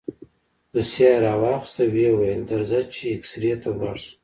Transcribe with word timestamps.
دوسيه 0.73 1.09
يې 1.15 1.21
راواخيسته 1.25 1.83
ويې 1.93 2.09
ويل 2.17 2.41
درځه 2.51 2.79
چې 2.93 3.03
اكسرې 3.15 3.53
ته 3.61 3.67
ولاړ 3.71 3.95
شو. 4.03 4.13